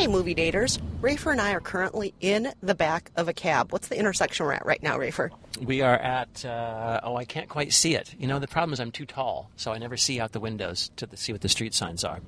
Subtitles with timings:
[0.00, 0.78] Hey, movie daters.
[1.02, 3.70] Rafer and I are currently in the back of a cab.
[3.70, 5.28] What's the intersection we're at right now, Rafer?
[5.60, 8.14] We are at, uh, oh, I can't quite see it.
[8.18, 10.90] You know, the problem is I'm too tall, so I never see out the windows
[10.96, 12.20] to see what the street signs are.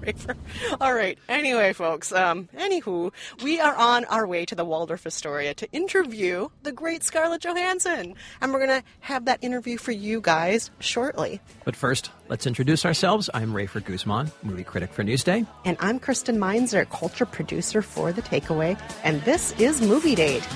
[0.00, 0.36] Rafer.
[0.80, 1.18] All right.
[1.28, 3.12] Anyway, folks, um, anywho,
[3.42, 8.14] we are on our way to the Waldorf Astoria to interview the great Scarlett Johansson.
[8.40, 11.40] And we're going to have that interview for you guys shortly.
[11.64, 13.30] But first, let's introduce ourselves.
[13.34, 15.46] I'm Rafer Guzman, movie critic for Newsday.
[15.64, 18.80] And I'm Kristen Meinzer, culture producer for The Takeaway.
[19.04, 20.46] And this is Movie Date.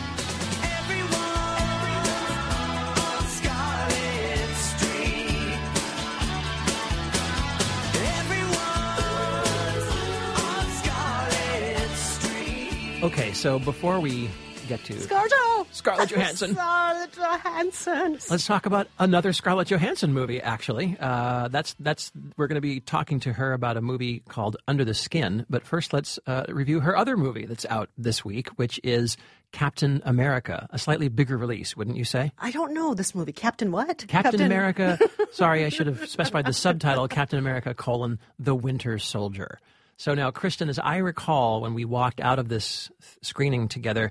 [13.41, 14.29] So before we
[14.69, 15.67] get to Scarjo!
[15.73, 16.53] Scarlett Johansson.
[16.53, 18.19] Scarlett Johansson.
[18.29, 20.43] Let's talk about another Scarlett Johansson movie.
[20.43, 24.59] Actually, uh, that's that's we're going to be talking to her about a movie called
[24.69, 25.47] Under the Skin.
[25.49, 29.17] But first, let's uh, review her other movie that's out this week, which is
[29.53, 32.33] Captain America, a slightly bigger release, wouldn't you say?
[32.39, 33.33] I don't know this movie.
[33.33, 34.05] Captain what?
[34.07, 34.43] Captain, Captain...
[34.43, 34.99] America.
[35.33, 37.09] sorry, I should have specified the subtitle.
[37.09, 39.59] Captain America: colon The Winter Soldier.
[40.01, 44.11] So now, Kristen, as I recall, when we walked out of this screening together,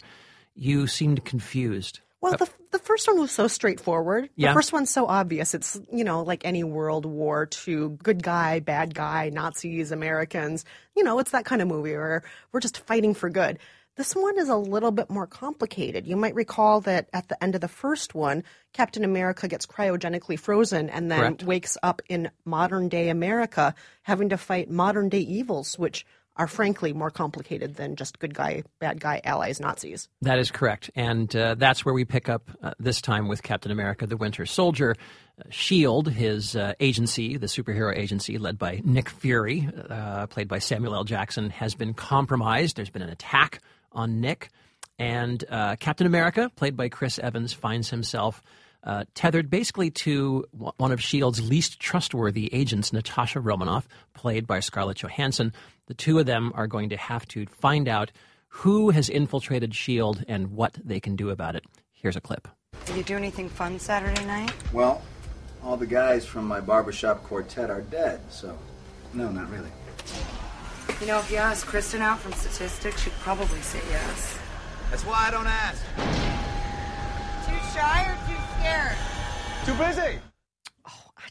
[0.53, 2.01] you seemed confused.
[2.21, 4.25] Well, the, the first one was so straightforward.
[4.25, 4.53] The yeah.
[4.53, 5.55] first one's so obvious.
[5.55, 10.63] It's, you know, like any World War II, good guy, bad guy, Nazis, Americans.
[10.95, 13.57] You know, it's that kind of movie where we're just fighting for good.
[13.99, 16.07] This one is a little bit more complicated.
[16.07, 20.39] You might recall that at the end of the first one, Captain America gets cryogenically
[20.39, 21.43] frozen and then Correct.
[21.43, 26.05] wakes up in modern day America having to fight modern day evils, which
[26.37, 30.07] are frankly more complicated than just good guy, bad guy, allies, Nazis.
[30.21, 30.89] That is correct.
[30.95, 34.45] And uh, that's where we pick up uh, this time with Captain America, the Winter
[34.45, 34.95] Soldier.
[35.37, 40.59] Uh, S.H.I.E.L.D., his uh, agency, the superhero agency led by Nick Fury, uh, played by
[40.59, 41.03] Samuel L.
[41.03, 42.77] Jackson, has been compromised.
[42.77, 43.59] There's been an attack
[43.91, 44.49] on Nick.
[44.97, 48.43] And uh, Captain America, played by Chris Evans, finds himself
[48.83, 54.97] uh, tethered basically to one of S.H.I.E.L.D.'s least trustworthy agents, Natasha Romanoff, played by Scarlett
[54.97, 55.53] Johansson.
[55.87, 58.11] The two of them are going to have to find out
[58.47, 60.23] who has infiltrated S.H.I.E.L.D.
[60.27, 61.63] and what they can do about it.
[61.93, 62.47] Here's a clip.
[62.85, 64.53] Did you do anything fun Saturday night?
[64.71, 65.01] Well,
[65.63, 68.57] all the guys from my barbershop quartet are dead, so
[69.13, 69.69] no, not really.
[70.99, 74.37] You know, if you ask Kristen out from statistics, she'd probably say yes.
[74.89, 75.81] That's why I don't ask.
[77.45, 78.97] Too shy or too scared?
[79.65, 80.19] Too busy.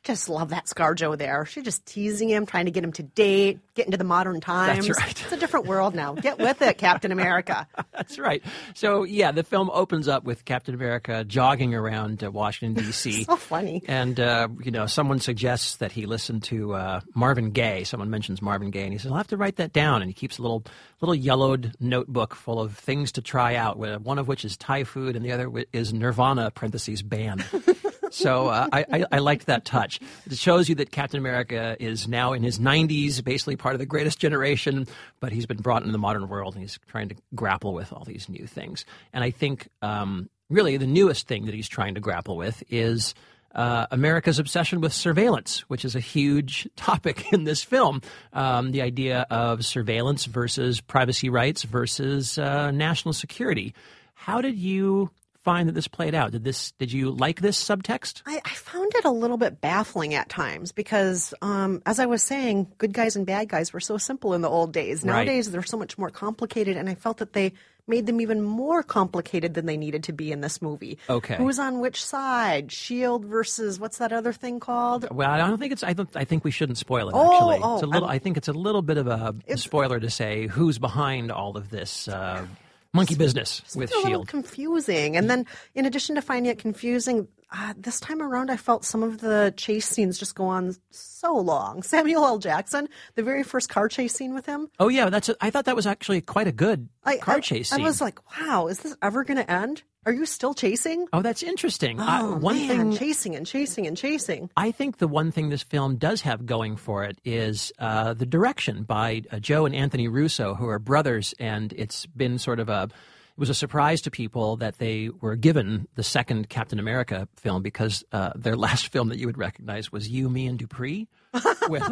[0.09, 1.45] Just love that ScarJo there.
[1.45, 4.87] She's just teasing him, trying to get him to date, get into the modern times.
[4.87, 5.11] That's right.
[5.11, 6.15] It's a different world now.
[6.15, 7.69] Get with it, Captain America.
[7.93, 8.43] That's right.
[8.73, 13.25] So, yeah, the film opens up with Captain America jogging around uh, Washington, D.C.
[13.25, 13.83] so funny.
[13.87, 17.85] And, uh, you know, someone suggests that he listen to uh, Marvin Gaye.
[17.85, 20.01] Someone mentions Marvin Gaye, and he says, I'll have to write that down.
[20.01, 20.65] And he keeps a little,
[21.03, 25.17] little yellowed notebook full of things to try out, one of which is Thai food,
[25.17, 27.45] and the other is Nirvana, parentheses, band.
[28.11, 30.01] so uh, I, I, I, liked that touch.
[30.27, 33.87] It shows you that Captain America is now in his 90s, basically part of the
[33.87, 34.87] greatest generation,
[35.21, 38.05] but he's been brought into the modern world and he's trying to grapple with all
[38.05, 38.85] these new things.
[39.13, 43.15] And I think um, really the newest thing that he's trying to grapple with is.
[43.55, 48.03] Uh, America's obsession with surveillance, which is a huge topic in this film.
[48.35, 53.75] Um, the idea of surveillance versus privacy rights versus uh, national security.
[54.13, 55.11] How did you
[55.49, 56.33] find that this played out?
[56.33, 56.73] Did this?
[56.73, 58.21] Did you like this subtext?
[58.27, 62.23] I, I found it a little bit baffling at times because, um, as I was
[62.23, 65.07] saying, good guys and bad guys were so simple in the old days.
[65.07, 65.53] Nowadays, right.
[65.53, 67.55] they're so much more complicated, and I felt that they
[67.87, 70.99] made them even more complicated than they needed to be in this movie.
[71.09, 72.71] Okay, who's on which side?
[72.71, 75.09] Shield versus what's that other thing called?
[75.11, 75.83] Well, I don't think it's.
[75.83, 76.15] I don't.
[76.15, 77.15] I think we shouldn't spoil it.
[77.15, 78.09] Oh, actually, oh, it's a little.
[78.09, 81.57] I'm, I think it's a little bit of a spoiler to say who's behind all
[81.57, 82.07] of this.
[82.07, 82.47] Uh,
[82.93, 84.29] monkey business with Shield.
[84.29, 88.85] confusing, and then in addition to finding it confusing, uh, this time around I felt
[88.85, 91.83] some of the chase scenes just go on so long.
[91.89, 92.39] Samuel L.
[92.39, 94.69] Jackson, the very first car chase scene with him.
[94.79, 95.29] Oh yeah, that's.
[95.29, 98.01] A, I thought that was actually quite a good I, car I, chase I was
[98.01, 99.83] like, wow, is this ever going to end?
[100.07, 101.07] Are you still chasing?
[101.13, 102.01] Oh, that's interesting.
[102.01, 104.49] Oh, uh, one man, thing, chasing and chasing and chasing.
[104.57, 108.25] I think the one thing this film does have going for it is uh, the
[108.25, 112.71] direction by uh, Joe and Anthony Russo, who are brothers, and it's been sort of
[112.71, 112.89] a
[113.39, 117.63] it was a surprise to people that they were given the second Captain America film
[117.63, 121.07] because uh, their last film that you would recognize was You, Me, and Dupree.
[121.69, 121.87] With,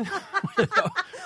[0.57, 0.71] with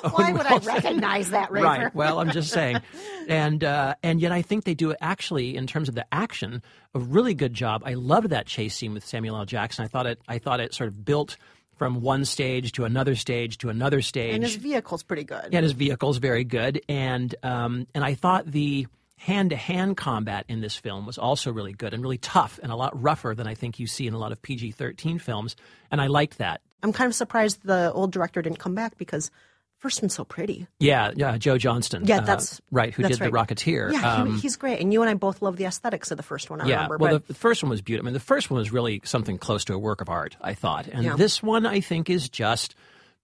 [0.02, 0.68] Why would Wilson.
[0.68, 1.62] I recognize that, Rafer?
[1.62, 1.94] Right.
[1.94, 2.80] Well, I'm just saying,
[3.28, 6.60] and uh, and yet I think they do it actually in terms of the action
[6.92, 7.82] a really good job.
[7.86, 9.44] I loved that chase scene with Samuel L.
[9.44, 9.84] Jackson.
[9.84, 11.36] I thought it I thought it sort of built
[11.76, 14.34] from one stage to another stage to another stage.
[14.34, 15.48] And his vehicle's pretty good.
[15.52, 16.82] and his vehicle's very good.
[16.90, 18.86] And um, and I thought the
[19.20, 22.72] hand to hand combat in this film was also really good and really tough and
[22.72, 25.56] a lot rougher than I think you see in a lot of PG 13 films.
[25.90, 26.62] And I liked that.
[26.82, 29.30] I'm kind of surprised the old director didn't come back because
[29.76, 30.66] first one's so pretty.
[30.78, 32.06] Yeah, yeah, Joe Johnston.
[32.06, 32.94] Yeah, uh, that's right.
[32.94, 33.46] Who that's did right.
[33.48, 33.92] the Rocketeer?
[33.92, 34.80] Yeah, Um, he, he's great.
[34.80, 36.62] And you and I both love the aesthetics of the first one.
[36.62, 36.96] I yeah, remember.
[36.96, 38.06] well, but the, the first one was beautiful.
[38.06, 40.54] I mean, the first one was really something close to a work of art, I
[40.54, 40.86] thought.
[40.88, 41.16] And Yeah.
[41.16, 42.74] this one, I think, is just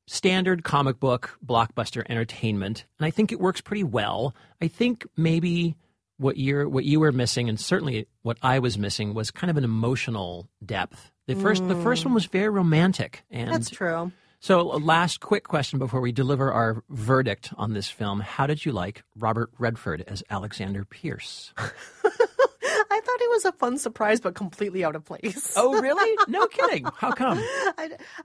[0.06, 4.34] standard comic book blockbuster entertainment, and I think it works pretty well.
[4.60, 5.74] I think maybe
[6.18, 9.56] what you're what you were missing, and certainly what I was missing, was kind of
[9.56, 11.10] an emotional depth.
[11.26, 13.52] The first the first one was very romantic, and Mm.
[13.52, 14.12] that's true.
[14.40, 18.20] so, last quick question before we deliver our verdict on this film.
[18.20, 21.52] How did you like Robert Redford as Alexander Pierce?
[23.16, 25.54] Thought it was a fun surprise, but completely out of place.
[25.56, 26.16] Oh, really?
[26.28, 26.86] No kidding.
[26.96, 27.42] How come?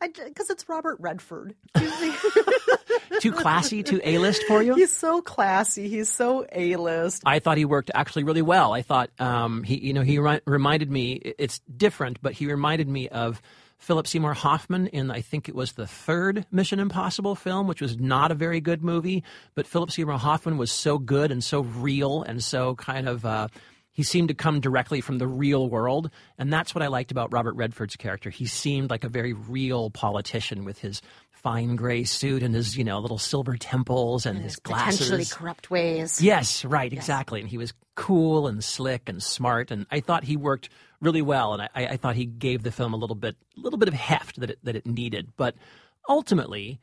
[0.02, 1.56] Because it's Robert Redford.
[3.22, 4.76] Too classy, too A-list for you?
[4.76, 5.88] He's so classy.
[5.88, 7.24] He's so A-list.
[7.26, 8.74] I thought he worked actually really well.
[8.74, 11.14] I thought um, he, you know, he ri- reminded me.
[11.38, 13.42] It's different, but he reminded me of
[13.78, 17.98] Philip Seymour Hoffman in I think it was the third Mission Impossible film, which was
[17.98, 19.24] not a very good movie.
[19.56, 23.26] But Philip Seymour Hoffman was so good and so real and so kind of.
[23.26, 23.48] Uh,
[23.92, 27.34] he seemed to come directly from the real world, and that's what I liked about
[27.34, 28.30] Robert Redford's character.
[28.30, 31.02] He seemed like a very real politician with his
[31.32, 35.10] fine gray suit and his, you know, little silver temples and his glasses.
[35.10, 36.22] Potentially corrupt ways.
[36.22, 37.42] Yes, right, exactly.
[37.42, 40.70] And he was cool and slick and smart, and I thought he worked
[41.02, 41.54] really well.
[41.54, 43.94] And I, I thought he gave the film a little bit, a little bit of
[43.94, 45.30] heft that it, that it needed.
[45.36, 45.56] But
[46.08, 46.80] ultimately,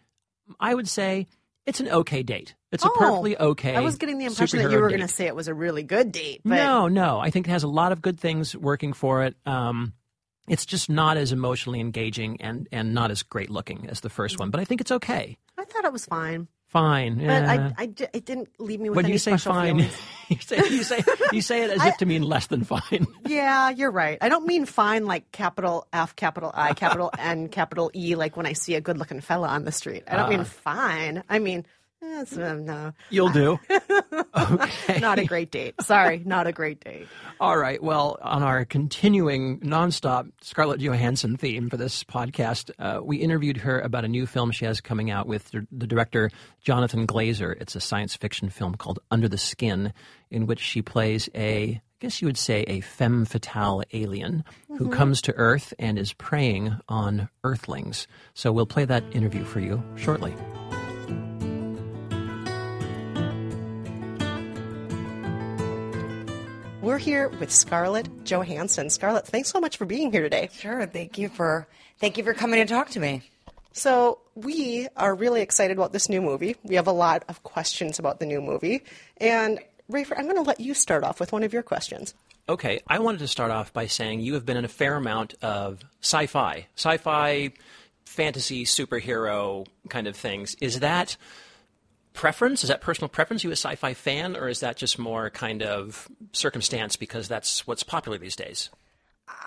[0.61, 1.27] I would say
[1.65, 2.55] it's an okay date.
[2.71, 3.75] It's a Oh, perfectly okay.
[3.75, 5.83] I was getting the impression that you were going to say it was a really
[5.83, 6.43] good date.
[6.45, 7.19] But No, no.
[7.19, 9.37] I think it has a lot of good things working for it.
[9.47, 9.95] Um,
[10.49, 14.39] it's just not as emotionally engaging and, and not as great looking as the first
[14.39, 15.37] one, but I think it's okay.
[15.59, 16.49] I thought it was fine.
[16.67, 17.17] Fine.
[17.17, 17.73] But yeah.
[17.79, 19.79] I, I, it didn't leave me with when any you say fine,
[20.29, 23.07] you say you say you say it as if to mean less than fine.
[23.27, 24.19] Yeah, you're right.
[24.21, 28.45] I don't mean fine like capital F, capital I, capital N, capital E, like when
[28.45, 30.05] I see a good looking fella on the street.
[30.09, 30.29] I don't Ah.
[30.29, 31.25] mean fine.
[31.31, 31.65] I mean,
[32.03, 32.25] uh,
[32.55, 33.59] no, You'll do.
[34.39, 35.01] Okay.
[35.01, 35.75] not a great date.
[35.83, 37.09] Sorry, not a great date.
[37.41, 37.83] All right.
[37.83, 43.81] Well, on our continuing nonstop Scarlett Johansson theme for this podcast, uh, we interviewed her
[43.81, 46.31] about a new film she has coming out with the the director
[46.63, 47.61] Jonathan Glazer.
[47.61, 49.93] It's a science fiction film called Under the Skin,
[50.31, 54.45] in which she plays a, I guess you would say, a femme fatale alien
[54.77, 58.07] who comes to Earth and is preying on Earthlings.
[58.35, 60.35] So we'll play that interview for you shortly.
[66.99, 68.91] We're here with Scarlett Johansson.
[68.91, 70.51] Scarlett, thanks so much for being here today.
[70.53, 70.85] Sure.
[70.85, 71.69] Thank you for
[72.01, 73.23] thank you for coming to talk to me.
[73.71, 76.57] So, we are really excited about this new movie.
[76.65, 78.83] We have a lot of questions about the new movie.
[79.19, 82.15] And, Rafer, I'm going to let you start off with one of your questions.
[82.49, 85.35] Okay, I wanted to start off by saying you have been in a fair amount
[85.41, 87.53] of sci fi, sci fi,
[88.07, 90.57] fantasy, superhero kind of things.
[90.61, 91.17] Is that
[92.13, 92.63] preference?
[92.63, 93.45] Is that personal preference?
[93.45, 97.67] you a sci fi fan, or is that just more kind of circumstance because that's
[97.67, 98.71] what's popular these days?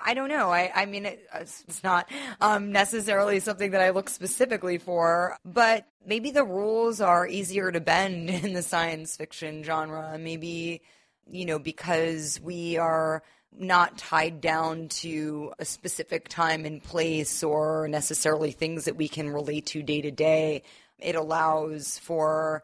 [0.03, 0.49] I don't know.
[0.49, 2.09] I, I mean, it, it's not
[2.39, 7.79] um, necessarily something that I look specifically for, but maybe the rules are easier to
[7.79, 10.17] bend in the science fiction genre.
[10.19, 10.81] Maybe,
[11.29, 13.23] you know, because we are
[13.57, 19.29] not tied down to a specific time and place or necessarily things that we can
[19.29, 20.63] relate to day to day.
[21.01, 22.63] It allows for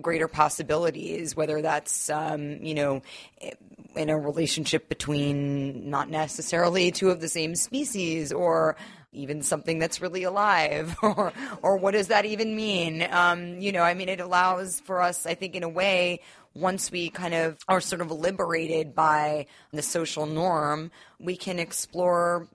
[0.00, 3.02] greater possibilities, whether that's, um, you know,
[3.94, 8.76] in a relationship between not necessarily two of the same species or
[9.12, 13.06] even something that's really alive or or what does that even mean?
[13.10, 16.20] Um, you know i mean it allows for us i think in a way
[16.54, 22.46] once we kind of are sort of liberated by the social norm we can explore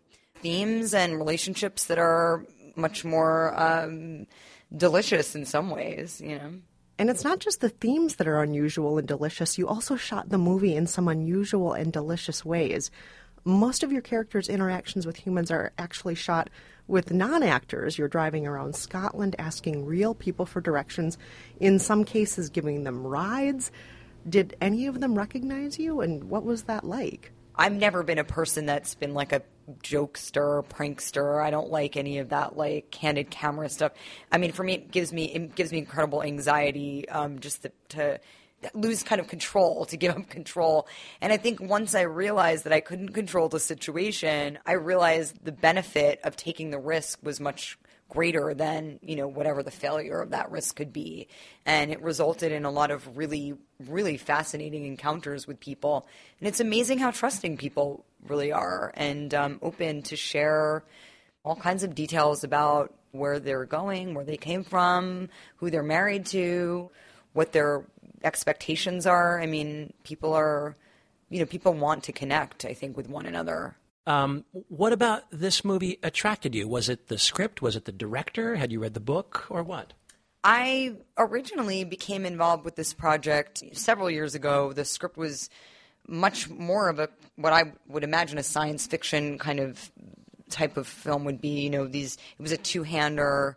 [0.41, 2.45] themes and relationships that are
[2.75, 4.27] much more um,
[4.75, 6.54] delicious in some ways you know
[7.00, 9.58] And it's not just the themes that are unusual and delicious.
[9.58, 12.92] You also shot the movie in some unusual and delicious ways.
[13.44, 16.51] Most of your characters' interactions with humans are actually shot
[16.88, 17.98] with non actors.
[17.98, 21.18] You're driving around Scotland asking real people for directions,
[21.60, 23.72] in some cases, giving them rides.
[24.30, 27.32] Did any of them recognize you, and what was that like?
[27.56, 29.42] I've never been a person that's been like a
[29.84, 31.44] jokester, prankster.
[31.44, 33.94] I don't like any of that like candid camera stuff.
[34.32, 37.72] I mean, for me, it gives me it gives me incredible anxiety um, just to,
[37.90, 38.20] to
[38.74, 40.88] lose kind of control, to give up control.
[41.20, 45.51] And I think once I realized that I couldn't control the situation, I realized the
[45.51, 47.78] benefit of taking the risk was much
[48.12, 51.30] greater than you know whatever the failure of that risk could be.
[51.65, 53.53] And it resulted in a lot of really
[53.88, 56.06] really fascinating encounters with people.
[56.39, 60.84] And it's amazing how trusting people really are and um, open to share
[61.46, 66.25] all kinds of details about where they're going where they came from who they're married
[66.27, 66.89] to
[67.32, 67.86] what their
[68.25, 69.39] expectations are.
[69.39, 70.75] I mean people are
[71.30, 73.77] you know people want to connect i think with one another
[74.08, 76.67] um, what about this movie attracted you?
[76.67, 77.62] Was it the script?
[77.62, 78.55] Was it the director?
[78.55, 79.93] Had you read the book or what?
[80.43, 84.74] I originally became involved with this project several years ago.
[84.74, 85.50] The script was
[86.08, 89.91] much more of a what I would imagine a science fiction kind of
[90.50, 91.62] type of film would be.
[91.62, 93.55] You know, these it was a two-hander,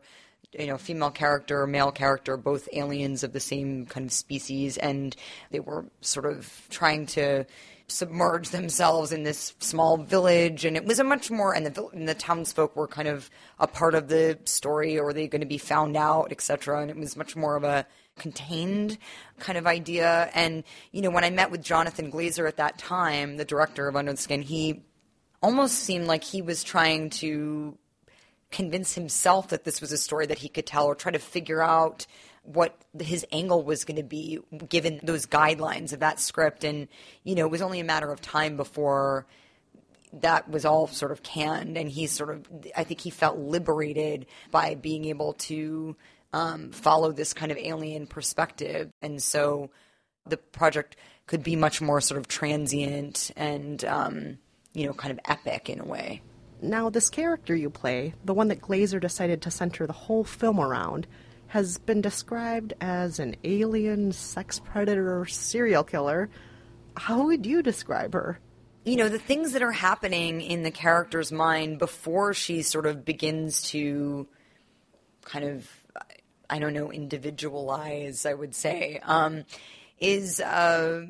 [0.58, 5.16] you know, female character, male character, both aliens of the same kind of species, and
[5.50, 7.46] they were sort of trying to
[7.88, 12.08] submerge themselves in this small village, and it was a much more and the and
[12.08, 15.58] the townsfolk were kind of a part of the story, or they going to be
[15.58, 16.80] found out, etc.
[16.80, 17.86] And it was much more of a
[18.16, 18.96] contained
[19.38, 20.30] kind of idea.
[20.34, 23.96] And you know, when I met with Jonathan Glazer at that time, the director of
[23.96, 24.82] Under the Skin, he
[25.42, 27.76] almost seemed like he was trying to
[28.50, 31.62] convince himself that this was a story that he could tell, or try to figure
[31.62, 32.06] out
[32.44, 36.62] what his angle was going to be given those guidelines of that script.
[36.62, 36.88] And,
[37.24, 39.26] you know, it was only a matter of time before
[40.12, 41.76] that was all sort of canned.
[41.76, 42.46] And he sort of,
[42.76, 45.96] I think he felt liberated by being able to
[46.32, 48.90] um, follow this kind of alien perspective.
[49.00, 49.70] And so
[50.26, 50.96] the project
[51.26, 54.38] could be much more sort of transient and, um,
[54.74, 56.20] you know, kind of epic in a way.
[56.60, 60.60] Now, this character you play, the one that Glazer decided to center the whole film
[60.60, 61.06] around,
[61.54, 66.28] has been described as an alien sex predator serial killer.
[66.96, 68.40] How would you describe her?
[68.84, 73.04] You know, the things that are happening in the character's mind before she sort of
[73.04, 74.26] begins to
[75.25, 75.70] kind of,
[76.50, 79.44] I don't know, individualize, I would say, um,
[80.00, 81.06] is, uh,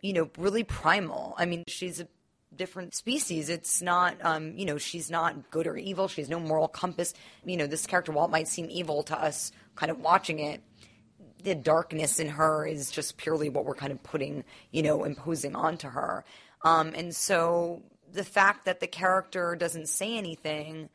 [0.00, 1.34] you know, really primal.
[1.36, 2.06] I mean, she's a
[2.56, 3.48] different species.
[3.48, 6.08] It's not, um, you know, she's not good or evil.
[6.08, 7.14] She has no moral compass.
[7.44, 10.62] You know, this character, it might seem evil to us kind of watching it,
[11.44, 15.54] the darkness in her is just purely what we're kind of putting, you know, imposing
[15.54, 16.24] onto her.
[16.64, 17.82] Um, and so
[18.12, 20.88] the fact that the character doesn't say anything,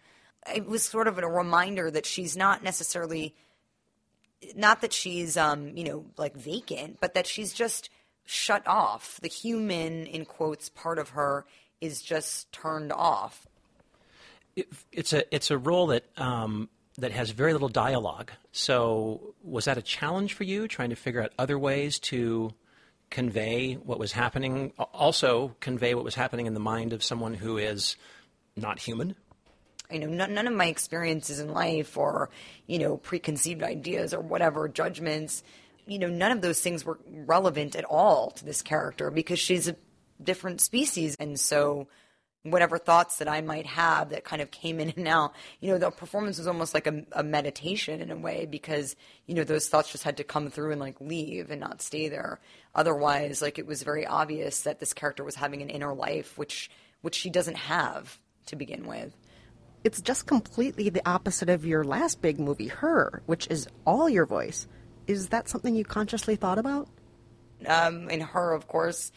[0.53, 3.35] it was sort of a reminder that she's not necessarily,
[4.55, 7.89] not that she's, um, you know, like vacant, but that she's just
[8.29, 9.19] shut off.
[9.21, 11.45] The human, in quotes, part of her
[11.81, 13.47] is just turned off.
[14.55, 18.31] It, it's a it's a role that um, that has very little dialogue.
[18.51, 22.53] So, was that a challenge for you, trying to figure out other ways to
[23.09, 24.73] convey what was happening?
[24.77, 27.95] Also, convey what was happening in the mind of someone who is
[28.55, 29.15] not human?
[29.91, 32.29] You know, none, none of my experiences in life or,
[32.67, 35.43] you know, preconceived ideas or whatever, judgments,
[35.89, 39.67] you know, none of those things were relevant at all to this character because she's
[39.67, 39.75] a
[40.21, 41.15] different species.
[41.19, 41.87] And so,
[42.43, 45.33] whatever thoughts that I might have that kind of came in and out.
[45.59, 49.35] You know, the performance was almost like a, a, meditation in a way because, you
[49.35, 52.39] know, those thoughts just had to come through and like leave and not stay there.
[52.73, 56.71] Otherwise, like it was very obvious that this character was having an inner life, which,
[57.01, 59.13] which she doesn't have to begin with.
[59.83, 64.25] It's just completely the opposite of your last big movie, Her, which is all your
[64.25, 64.67] voice.
[65.09, 66.87] Is that something you consciously thought about?
[67.65, 69.11] Um, in Her, of course,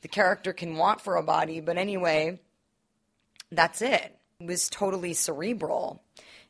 [0.00, 2.40] the character can want for a body, but anyway,
[3.52, 4.18] that's it.
[4.40, 6.02] It was totally cerebral.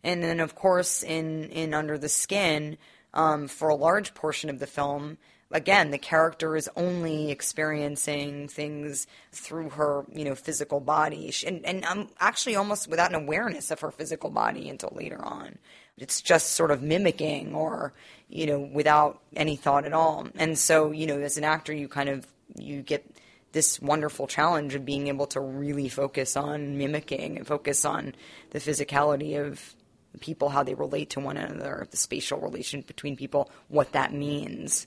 [0.02, 2.78] And then, of course, in, in Under the Skin,
[3.12, 5.18] um, for a large portion of the film,
[5.50, 11.85] again, the character is only experiencing things through her, you know, physical body, and and
[11.85, 15.59] I'm actually almost without an awareness of her physical body until later on.
[15.97, 17.92] It's just sort of mimicking, or
[18.28, 20.28] you know, without any thought at all.
[20.37, 23.04] And so, you know, as an actor, you kind of you get
[23.52, 28.14] this wonderful challenge of being able to really focus on mimicking and focus on
[28.50, 29.75] the physicality of
[30.20, 34.87] people, how they relate to one another, the spatial relation between people, what that means,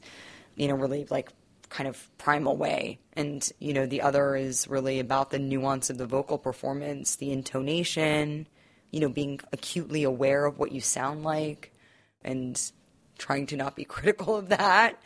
[0.56, 1.30] you know, really like
[1.70, 3.00] kind of primal way.
[3.14, 7.32] And, you know, the other is really about the nuance of the vocal performance, the
[7.32, 8.48] intonation,
[8.92, 11.74] you know, being acutely aware of what you sound like
[12.24, 12.72] and
[13.22, 15.02] trying to not be critical of that.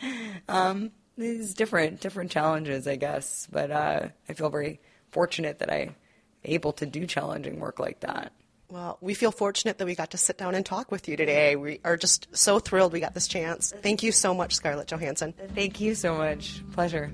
[0.50, 3.48] Um, these different different challenges, I guess.
[3.52, 4.80] But uh, I feel very
[5.12, 5.96] fortunate that I'm
[6.44, 8.32] able to do challenging work like that.
[8.70, 11.56] Well, we feel fortunate that we got to sit down and talk with you today.
[11.56, 13.72] We are just so thrilled we got this chance.
[13.82, 15.34] Thank you so much, Scarlett Johansson.
[15.54, 16.64] Thank you so much.
[16.72, 17.12] Pleasure.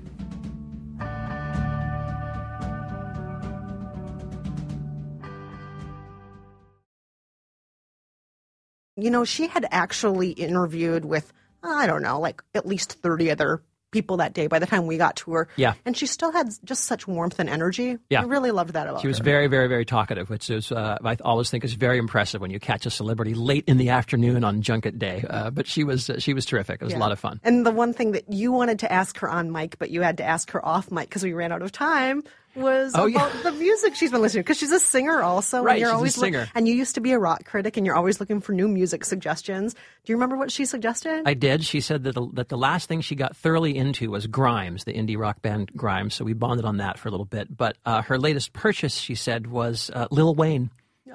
[8.96, 11.32] You know, she had actually interviewed with,
[11.62, 14.96] I don't know, like at least 30 other people that day by the time we
[14.96, 15.48] got to her.
[15.56, 15.74] Yeah.
[15.84, 17.98] And she still had just such warmth and energy.
[18.10, 18.22] Yeah.
[18.22, 19.02] I really loved that about her.
[19.02, 19.24] She was her.
[19.24, 22.58] very, very, very talkative, which is uh, I always think is very impressive when you
[22.58, 25.24] catch a celebrity late in the afternoon on junket day.
[25.28, 26.80] Uh, but she was uh, she was terrific.
[26.80, 27.38] It was a lot of fun.
[27.44, 30.16] And the one thing that you wanted to ask her on mic, but you had
[30.16, 33.42] to ask her off mic because we ran out of time, was Oh, about yeah.
[33.42, 34.44] the music she's been listening to.
[34.44, 35.58] Because she's a singer also.
[35.58, 36.48] and Right, you're she's a always look- singer.
[36.54, 39.04] and you used to be a rock critic, and you're always looking for new music
[39.04, 39.74] suggestions.
[39.74, 41.22] Do you remember what she suggested?
[41.26, 41.64] I did.
[41.64, 44.92] She said that the, that the last thing she got thoroughly into was Grimes, the
[44.92, 46.14] indie rock band Grimes.
[46.14, 47.56] So we bonded on that for a little bit.
[47.56, 50.70] But uh, her latest purchase, she said, was uh, Lil Wayne.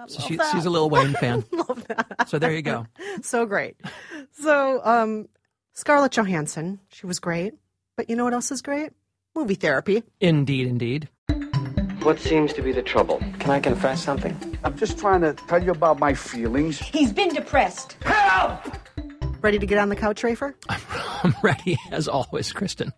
[0.08, 1.44] So she, she's a Lil Wayne fan.
[1.52, 2.30] love that.
[2.30, 2.86] So there you go.
[3.24, 3.78] so great.
[4.34, 5.28] So, um,
[5.74, 7.54] Scarlett Johansson, she was great.
[7.96, 8.92] But you know what else is great?
[9.38, 10.02] Movie therapy.
[10.20, 11.10] Indeed, indeed.
[12.02, 13.20] What seems to be the trouble?
[13.38, 14.36] Can I confess something?
[14.64, 16.80] I'm just trying to tell you about my feelings.
[16.80, 17.98] He's been depressed.
[18.02, 18.66] Help!
[19.42, 20.56] Ready to get on the couch, Rafer?
[21.24, 22.92] I'm ready as always, Kristen.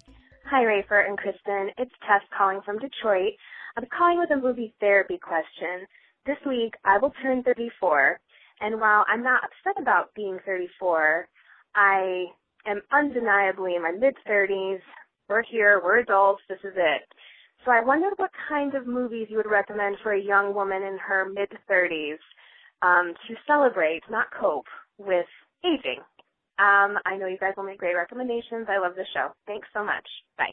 [0.45, 1.71] Hi, Rafer and Kristen.
[1.77, 3.33] It's Tess calling from Detroit.
[3.75, 5.87] I'm calling with a movie therapy question.
[6.25, 8.17] This week, I will turn 34,
[8.61, 11.27] and while I'm not upset about being 34,
[11.75, 12.27] I
[12.65, 14.79] am undeniably in my mid 30s.
[15.29, 17.03] We're here, we're adults, this is it.
[17.63, 20.97] So I wondered what kind of movies you would recommend for a young woman in
[20.97, 22.17] her mid 30s
[22.81, 24.65] um, to celebrate, not cope,
[24.97, 25.27] with
[25.63, 25.99] aging.
[26.57, 28.67] Um, I know you guys will make great recommendations.
[28.67, 29.29] I love the show.
[29.45, 30.07] Thanks so much.
[30.37, 30.51] Bye.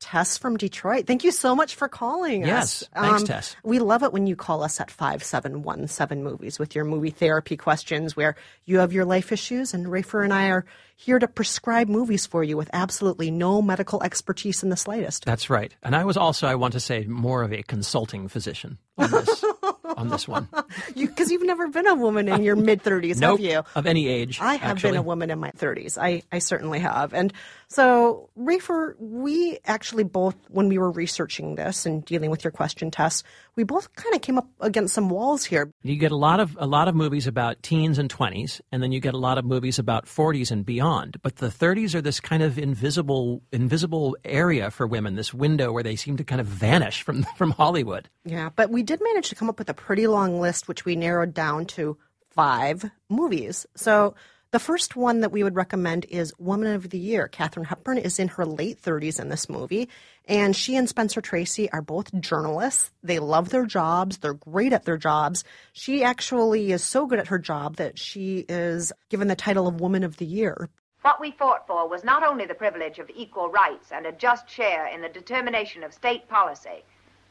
[0.00, 1.06] Tess from Detroit.
[1.06, 2.88] Thank you so much for calling Yes, us.
[2.94, 3.56] Um, thanks, Tess.
[3.64, 8.14] We love it when you call us at 5717 Movies with your movie therapy questions
[8.14, 10.66] where you have your life issues, and Rafer and I are
[10.98, 15.26] here to prescribe movies for you with absolutely no medical expertise in the slightest.
[15.26, 15.74] That's right.
[15.82, 19.44] And I was also, I want to say, more of a consulting physician on this,
[19.96, 20.48] on this one.
[20.94, 23.62] Because you, have never been a woman in your mid 30s, Nope, have you?
[23.74, 24.40] of any age.
[24.40, 24.92] I have actually.
[24.92, 25.98] been a woman in my 30s.
[26.00, 27.12] I, I certainly have.
[27.12, 27.30] And
[27.68, 32.90] so, Rafer, we actually both, when we were researching this and dealing with your question
[32.90, 33.22] Tess,
[33.54, 35.70] we both kind of came up against some walls here.
[35.82, 38.92] You get a lot of a lot of movies about teens and 20s, and then
[38.92, 40.85] you get a lot of movies about 40s and beyond.
[41.22, 45.82] But the 30s are this kind of invisible invisible area for women, this window where
[45.82, 48.08] they seem to kind of vanish from from Hollywood.
[48.24, 50.96] Yeah, but we did manage to come up with a pretty long list, which we
[50.96, 51.96] narrowed down to
[52.30, 53.66] five movies.
[53.74, 54.14] So
[54.52, 57.28] the first one that we would recommend is Woman of the Year.
[57.28, 59.88] Katharine Hepburn is in her late 30s in this movie,
[60.26, 62.90] and she and Spencer Tracy are both journalists.
[63.02, 65.44] They love their jobs, they're great at their jobs.
[65.72, 69.80] She actually is so good at her job that she is given the title of
[69.80, 70.68] Woman of the Year.
[71.02, 74.50] What we fought for was not only the privilege of equal rights and a just
[74.50, 76.82] share in the determination of state policy,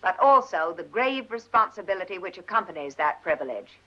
[0.01, 3.79] but also the grave responsibility which accompanies that privilege.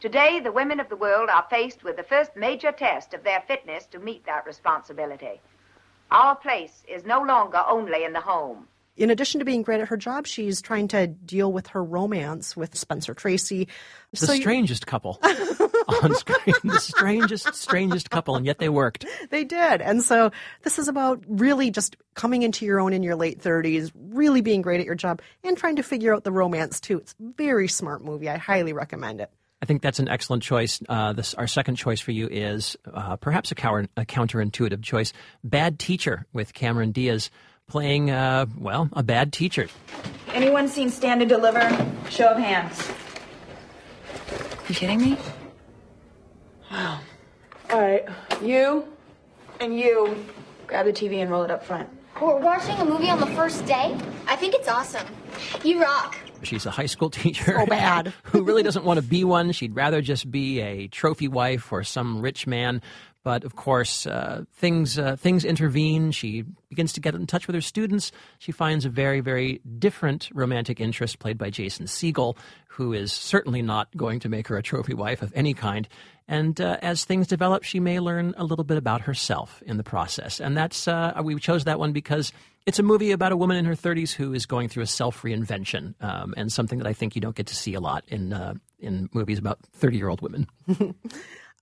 [0.00, 3.42] Today, the women of the world are faced with the first major test of their
[3.46, 5.40] fitness to meet that responsibility.
[6.10, 8.66] Our place is no longer only in the home.
[8.96, 12.54] In addition to being great at her job, she's trying to deal with her romance
[12.56, 13.66] with Spencer Tracy.
[14.10, 15.18] The So you- strangest couple
[16.02, 19.06] on screen, the strangest strangest couple, and yet they worked.
[19.30, 19.80] They did.
[19.80, 23.90] And so this is about really just coming into your own in your late 30s,
[23.94, 26.98] really being great at your job, and trying to figure out the romance too.
[26.98, 28.28] It's a very smart movie.
[28.28, 29.30] I highly recommend it.
[29.62, 30.80] I think that's an excellent choice.
[30.88, 35.12] Uh, this, our second choice for you is uh, perhaps a, cower, a counterintuitive choice.
[35.44, 37.30] Bad Teacher with Cameron Diaz
[37.66, 39.68] playing, uh, well, a bad teacher.
[40.32, 41.60] Anyone seen Stand and Deliver?
[42.08, 42.90] Show of hands.
[44.68, 45.16] You kidding me?
[46.70, 47.00] Wow.
[47.70, 48.04] All right,
[48.42, 48.84] you
[49.60, 50.24] and you
[50.66, 51.88] grab the TV and roll it up front.
[52.20, 53.96] We're watching a movie on the first day?
[54.26, 55.06] I think it's awesome.
[55.64, 56.16] You rock.
[56.42, 57.56] She's a high school teacher.
[57.58, 58.12] So bad.
[58.24, 59.52] who really doesn't want to be one.
[59.52, 62.82] She'd rather just be a trophy wife or some rich man.
[63.22, 66.10] But of course, uh, things uh, things intervene.
[66.10, 68.12] She begins to get in touch with her students.
[68.38, 72.36] She finds a very, very different romantic interest played by Jason Segel,
[72.68, 75.86] who is certainly not going to make her a trophy wife of any kind.
[76.28, 79.82] And uh, as things develop, she may learn a little bit about herself in the
[79.82, 80.40] process.
[80.40, 82.32] And that's uh, we chose that one because
[82.66, 85.22] it's a movie about a woman in her 30s who is going through a self
[85.22, 88.32] reinvention, um, and something that I think you don't get to see a lot in
[88.32, 90.46] uh, in movies about 30 year old women.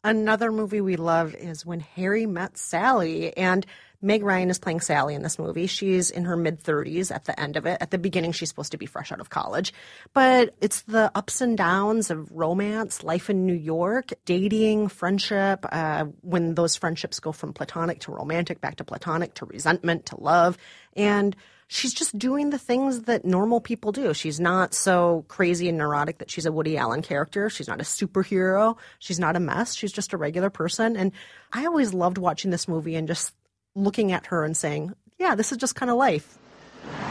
[0.05, 3.37] Another movie we love is When Harry Met Sally.
[3.37, 3.67] And
[4.01, 5.67] Meg Ryan is playing Sally in this movie.
[5.67, 7.79] She's in her mid 30s at the end of it.
[7.81, 9.73] At the beginning, she's supposed to be fresh out of college.
[10.15, 16.05] But it's the ups and downs of romance, life in New York, dating, friendship, uh,
[16.21, 20.59] when those friendships go from platonic to romantic, back to platonic to resentment to love.
[20.95, 21.35] And
[21.69, 24.13] she's just doing the things that normal people do.
[24.15, 27.49] She's not so crazy and neurotic that she's a Woody Allen character.
[27.49, 28.77] She's not a superhero.
[28.99, 29.75] She's not a mess.
[29.75, 30.97] She's just a regular person.
[30.97, 31.13] And
[31.53, 33.35] I always loved watching this movie and just
[33.75, 36.39] looking at her and saying, yeah, this is just kind of life.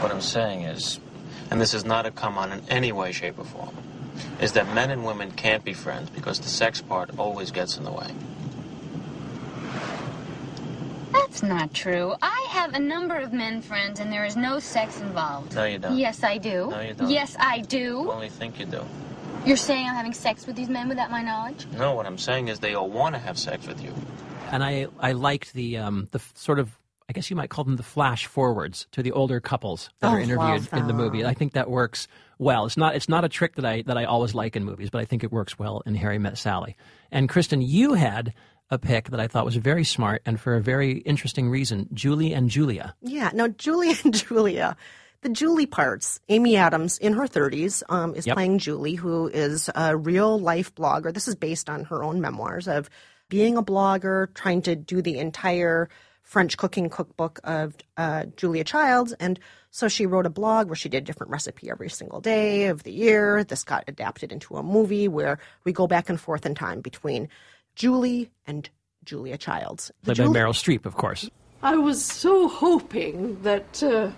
[0.00, 0.98] What I'm saying is,
[1.50, 3.76] and this is not a come on in any way, shape, or form,
[4.40, 7.84] is that men and women can't be friends because the sex part always gets in
[7.84, 8.10] the way.
[11.12, 12.14] That's not true.
[12.22, 15.54] I have a number of men friends and there is no sex involved.
[15.54, 15.96] No, you don't.
[15.96, 16.68] Yes, I do.
[16.70, 17.10] No, you don't.
[17.10, 18.10] Yes, I You do.
[18.10, 18.84] only think you do.
[19.46, 21.66] You're saying I'm having sex with these men without my knowledge?
[21.76, 23.94] No, what I'm saying is they all want to have sex with you.
[24.50, 26.76] And I, I liked the um, the sort of
[27.08, 30.14] I guess you might call them the flash forwards to the older couples that Oh,
[30.16, 31.22] are interviewed love in the movie.
[31.22, 31.28] that.
[31.28, 32.06] I think that works
[32.38, 32.66] well.
[32.66, 35.00] It's not it's not a trick that I that I always like in movies, but
[35.00, 36.76] I think it works well in Harry Met Sally.
[37.10, 38.34] And Kristen, you had
[38.70, 42.32] a pick that I thought was very smart and for a very interesting reason, Julie
[42.32, 42.94] and Julia.
[43.00, 43.30] Yeah.
[43.32, 44.76] Now, Julie and Julia,
[45.22, 48.34] the Julie parts, Amy Adams in her 30s um, is Yep.
[48.36, 51.12] playing Julie, who is a real life blogger.
[51.12, 52.90] This is based on her own memoirs of
[53.28, 55.88] being a blogger, trying to do the entire
[56.22, 59.14] French cooking cookbook of uh, Julia Childs.
[59.14, 62.66] And so she wrote a blog where she did a different recipe every single day
[62.66, 63.44] of the year.
[63.44, 67.28] This got adapted into a movie where we go back and forth in time between
[67.78, 68.68] Julie and
[69.04, 69.92] Julia Childs.
[70.02, 71.30] The Played by Meryl Streep, of course.
[71.62, 74.10] I was so hoping that, uh,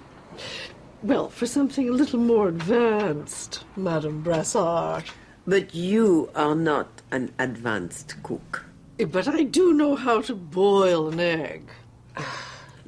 [1.02, 5.04] well, for something a little more advanced, Madame Brassart.
[5.46, 8.64] But you are not an advanced cook.
[8.96, 11.68] But I do know how to boil an egg.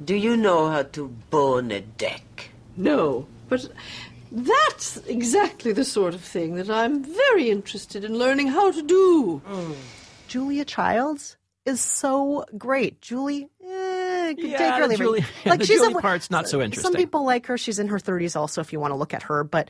[0.03, 2.49] Do you know how to bone a deck?
[2.77, 3.71] No, but
[4.33, 9.43] that's exactly the sort of thing that I'm very interested in learning how to do.
[10.33, 13.03] Julia Childs is so great.
[13.03, 15.05] Julie, eh, Yeah, take her leave her.
[15.05, 16.91] Julie- like the she's Julie a, part's not so interesting.
[16.91, 17.59] Some people like her.
[17.59, 19.69] She's in her 30s also if you want to look at her, but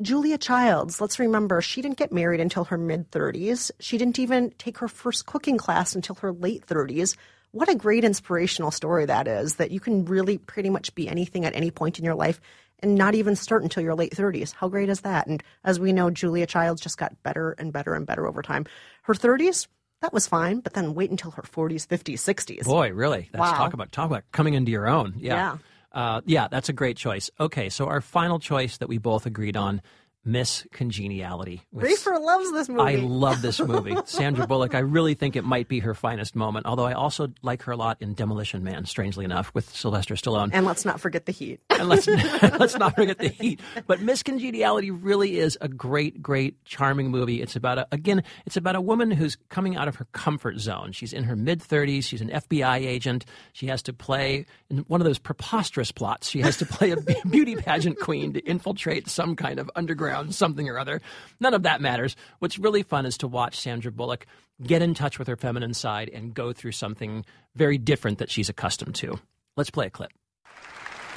[0.00, 3.72] Julia Childs, let's remember, she didn't get married until her mid 30s.
[3.80, 7.16] She didn't even take her first cooking class until her late 30s.
[7.50, 11.44] What a great inspirational story that is that you can really pretty much be anything
[11.44, 12.40] at any point in your life
[12.78, 14.54] and not even start until your late 30s.
[14.54, 15.26] How great is that?
[15.26, 18.66] And as we know, Julia Childs just got better and better and better over time.
[19.02, 19.66] Her 30s,
[20.04, 22.64] that was fine, but then wait until her 40s, 50s, 60s.
[22.64, 23.30] Boy, really?
[23.32, 23.56] That's Wow.
[23.56, 25.14] talk about talk about coming into your own.
[25.16, 25.34] Yeah.
[25.34, 25.56] Yeah.
[25.92, 27.30] Uh, yeah, that's a great choice.
[27.40, 29.80] Okay, so our final choice that we both agreed on,
[30.24, 31.62] Miss Congeniality.
[31.72, 32.80] with Rafer loves this movie.
[32.82, 33.96] I love this movie.
[34.06, 37.62] Sandra Bullock, I really think it might be her finest moment, although I also like
[37.64, 40.50] her a lot in Demolition Man, strangely enough, with Sylvester Stallone.
[40.52, 41.60] And let's not forget the heat.
[41.74, 42.06] And let's
[42.58, 43.60] let's not forget the heat.
[43.88, 47.42] But Miss Congeniality really is a great, great, charming movie.
[47.42, 50.92] It's about a again, it's about a woman who's coming out of her comfort zone.
[50.92, 52.06] She's in her mid thirties.
[52.06, 53.24] She's an FBI agent.
[53.52, 56.30] She has to play in one of those preposterous plots.
[56.30, 56.96] She has to play a
[57.28, 61.00] beauty pageant queen to infiltrate some kind of underground something or other.
[61.40, 62.16] None of that matters.
[62.38, 64.26] What's really fun is to watch Sandra Bullock
[64.62, 67.24] get in touch with her feminine side and go through something
[67.54, 69.18] very different that she's accustomed to.
[69.56, 70.12] Let's play a clip.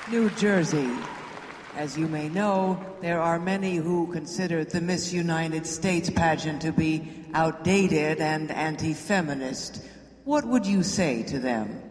[0.10, 0.90] New Jersey.
[1.76, 6.72] As you may know, there are many who consider the Miss United States pageant to
[6.72, 9.84] be outdated and anti feminist.
[10.24, 11.82] What would you say to them?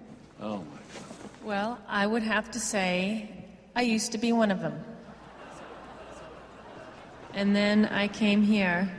[0.41, 1.31] Oh, my God.
[1.45, 3.31] Well, I would have to say
[3.77, 4.83] I used to be one of them.
[7.37, 8.91] And then I came here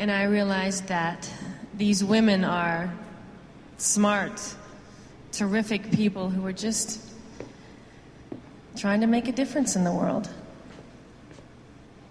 [0.00, 1.30] and I realized that
[1.74, 2.92] these women are
[3.78, 4.42] smart,
[5.30, 7.00] terrific people who are just
[8.76, 10.28] trying to make a difference in the world.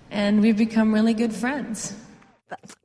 [0.10, 1.94] And we've become really good friends.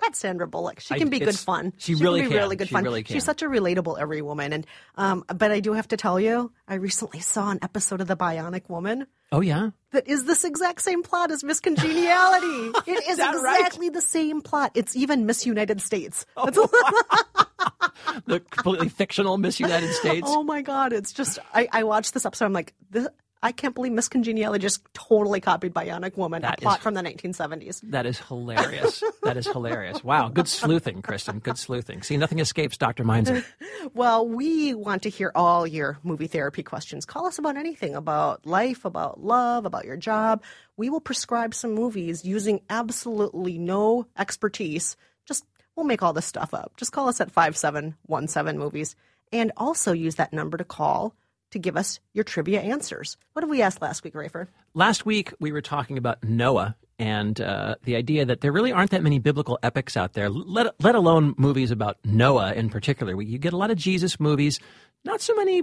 [0.00, 0.80] That's Sandra Bullock.
[0.80, 1.72] She I- can be good fun.
[1.78, 2.42] she really can be can.
[2.42, 2.84] really good She fun.
[2.84, 3.14] really can.
[3.14, 4.52] She's such a relatable every woman.
[4.52, 8.06] And um, but I do have to tell you, I recently saw an episode of
[8.08, 9.70] The Bionic Woman Oh yeah.
[9.92, 12.72] that is this exact same plot as Miss Congeniality.
[12.90, 13.34] it is right?
[13.60, 14.72] exactly the same plot.
[14.74, 16.24] It's even Miss United States.
[16.36, 16.50] Oh,
[18.26, 20.26] the completely fictional Miss United States.
[20.28, 20.92] Oh my god!
[20.94, 22.46] It's just I, I watched this episode.
[22.46, 23.06] I'm like, this,
[23.42, 26.92] I can't believe Miss Congeniality just totally copied Bionic Woman, That a plot is- from
[26.94, 27.80] the 1970s.
[27.90, 29.02] That is hilarious.
[29.22, 30.04] that is hilarious.
[30.04, 30.28] Wow.
[30.28, 31.38] Good sleuthing, Kristen.
[31.38, 32.02] Good sleuthing.
[32.02, 33.04] See, nothing escapes Dr.
[33.04, 33.44] Meinzer.
[33.94, 37.06] Well, we want to hear all your movie therapy questions.
[37.06, 40.42] Call us about anything about life, about love, about your job.
[40.76, 44.96] We will prescribe some movies using absolutely no expertise.
[45.26, 46.74] Just we'll make all this stuff up.
[46.76, 48.96] Just call us at 5717 movies
[49.32, 51.14] and also use that number to call
[51.50, 53.16] to give us your trivia answers.
[53.32, 54.48] What did we ask last week, Rafer?
[54.74, 58.90] Last week, we were talking about Noah and uh, the idea that there really aren't
[58.90, 63.16] that many biblical epics out there, let, let alone movies about Noah in particular.
[63.16, 64.60] We, you get a lot of Jesus movies,
[65.04, 65.62] not so many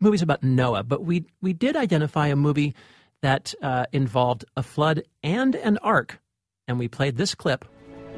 [0.00, 2.74] movies about Noah, but we, we did identify a movie
[3.20, 6.20] that uh, involved a flood and an ark.
[6.66, 7.64] And we played this clip.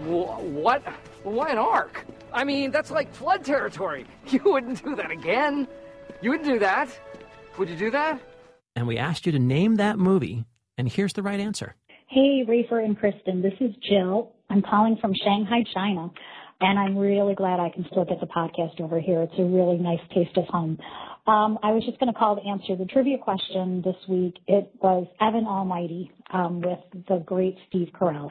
[0.05, 0.83] What?
[1.25, 2.07] Why an ark?
[2.33, 4.07] I mean, that's like flood territory.
[4.29, 5.67] You wouldn't do that again.
[6.23, 6.89] You wouldn't do that.
[7.59, 8.21] Would you do that?
[8.77, 10.45] And we asked you to name that movie.
[10.77, 11.75] And here's the right answer.
[12.09, 13.43] Hey, Rafer and Kristen.
[13.43, 14.33] This is Jill.
[14.51, 16.11] I'm calling from Shanghai, China.
[16.61, 19.23] And I'm really glad I can still get the podcast over here.
[19.23, 20.79] It's a really nice taste of home.
[21.27, 24.37] Um, I was just going to call to answer the trivia question this week.
[24.47, 28.29] It was Evan Almighty um, with the great Steve Carell.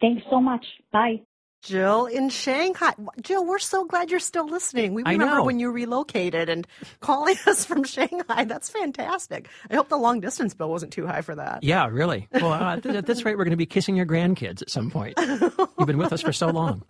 [0.00, 0.64] Thanks so much.
[0.92, 1.22] Bye.
[1.62, 2.92] Jill in Shanghai.
[3.20, 4.94] Jill, we're so glad you're still listening.
[4.94, 6.66] We remember when you relocated and
[6.98, 8.44] calling us from Shanghai.
[8.44, 9.48] That's fantastic.
[9.70, 11.62] I hope the long distance bill wasn't too high for that.
[11.62, 12.28] Yeah, really.
[12.32, 15.14] Well, uh, at this rate, we're going to be kissing your grandkids at some point.
[15.20, 16.82] You've been with us for so long.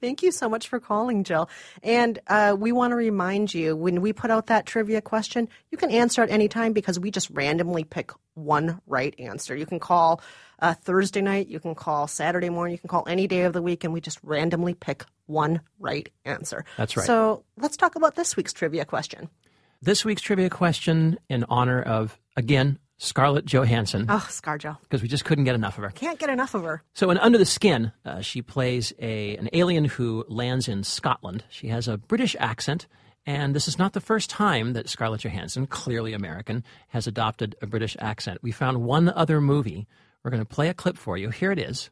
[0.00, 1.48] Thank you so much for calling, Jill.
[1.84, 5.78] And uh, we want to remind you when we put out that trivia question, you
[5.78, 9.56] can answer at any time because we just randomly pick one right answer.
[9.56, 10.20] You can call
[10.60, 13.60] uh, Thursday night, you can call Saturday morning, you can call any day of the
[13.62, 16.64] week, and we just randomly pick one right answer.
[16.76, 17.06] That's right.
[17.06, 19.28] So let's talk about this week's trivia question.
[19.82, 24.78] This week's trivia question in honor of, again, Scarlett Johansson, Oh, Scarjo.
[24.82, 25.90] because we just couldn't get enough of her.
[25.90, 26.82] Can't get enough of her.
[26.94, 31.44] So in Under the Skin, uh, she plays a an alien who lands in Scotland.
[31.50, 32.86] She has a British accent,
[33.26, 37.66] and this is not the first time that Scarlett Johansson, clearly American, has adopted a
[37.66, 38.38] British accent.
[38.40, 39.88] We found one other movie.
[40.22, 41.30] We're going to play a clip for you.
[41.30, 41.90] Here it is.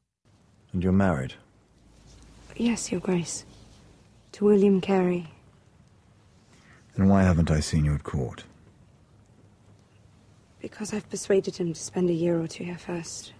[0.72, 1.34] And you're married?
[2.56, 3.44] Yes, Your Grace.
[4.32, 5.28] To William Carey.
[6.96, 8.44] Then why haven't I seen you at court?
[10.60, 13.32] Because I've persuaded him to spend a year or two here first.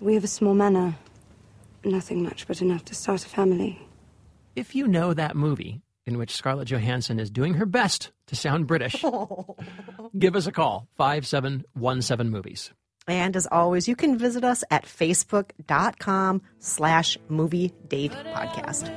[0.00, 0.96] We have a small manor.
[1.84, 3.86] Nothing much, but enough to start a family.
[4.56, 5.80] If you know that movie
[6.10, 9.02] in which Scarlett Johansson is doing her best to sound British,
[10.18, 12.72] give us a call 5717 movies.
[13.08, 18.90] And as always, you can visit us at facebook.com slash movie date podcast.